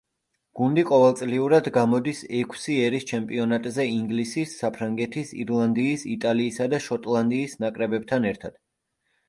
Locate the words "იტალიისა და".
6.17-6.83